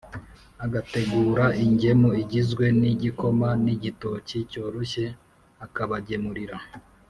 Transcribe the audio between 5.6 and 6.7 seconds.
akabagemurira.